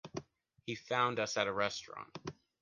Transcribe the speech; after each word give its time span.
He 0.65 0.73
found 0.73 1.19
us 1.19 1.37
at 1.37 1.45
a 1.45 1.53
restaurant. 1.53 2.17